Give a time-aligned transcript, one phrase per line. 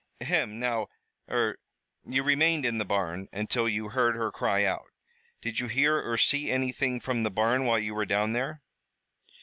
[0.19, 0.59] "Ahem!
[0.59, 0.87] Now
[1.29, 1.59] er
[2.07, 4.89] you remained in the barn until you heard her cry out.
[5.41, 8.63] Did you hear or see anything from the barn while you were down there?"